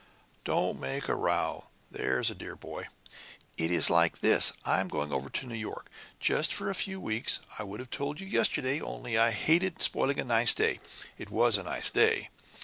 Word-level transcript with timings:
"Don't 0.45 0.79
make 0.79 1.07
a 1.07 1.13
row, 1.13 1.67
there's 1.91 2.31
a 2.31 2.33
dear 2.33 2.55
boy! 2.55 2.87
It 3.55 3.69
is 3.69 3.87
like 3.91 4.19
this: 4.21 4.51
I 4.65 4.79
am 4.79 4.87
going 4.87 5.11
over 5.13 5.29
to 5.29 5.45
New 5.45 5.53
York, 5.53 5.91
just 6.19 6.51
for 6.51 6.71
a 6.71 6.73
few 6.73 6.99
weeks. 6.99 7.39
I 7.59 7.63
would 7.65 7.79
have 7.79 7.91
told 7.91 8.19
you 8.19 8.25
yesterday, 8.25 8.81
only 8.81 9.15
I 9.15 9.29
hated 9.29 9.79
spoiling 9.79 10.19
a 10.19 10.23
nice 10.23 10.55
day. 10.55 10.79
It 11.19 11.29
was 11.29 11.59
a 11.59 11.63
nice 11.65 11.91
day? 11.91 12.29